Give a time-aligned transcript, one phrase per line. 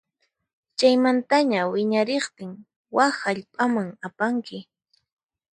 [0.77, 2.51] Chaymantaña wiñariqtin
[2.95, 4.59] wak hallp'aman apanki.